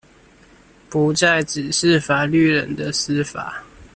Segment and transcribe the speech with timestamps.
[0.89, 3.63] 不再只是法律人的司法